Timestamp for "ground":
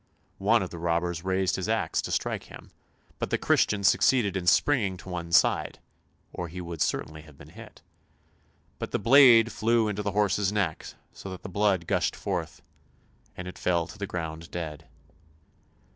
14.07-14.49